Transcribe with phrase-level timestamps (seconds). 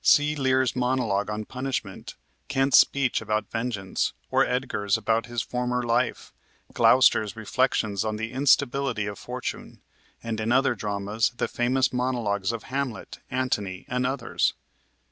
[0.03, 2.15] "See Lear's monolog on punishment,
[2.47, 6.33] Kent's speech about vengeance, or Edgar's about his former life,
[6.73, 9.79] Gloucester's reflections on the instability of fortune,
[10.23, 14.55] and, in other dramas, the famous monologs of Hamlet, Antony, and others."